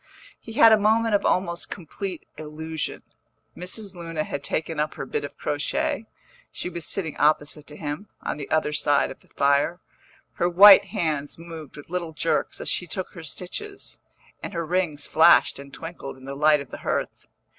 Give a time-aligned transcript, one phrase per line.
[0.39, 3.03] He had a moment of almost complete illusion.
[3.55, 3.93] Mrs.
[3.93, 6.07] Luna had taken up her bit of crochet;
[6.51, 9.79] she was sitting opposite to him, on the other side of the fire.
[10.33, 13.99] Her white hands moved with little jerks as she took her stitches,
[14.41, 17.27] and her rings flashed and twinkled in the light of the hearth.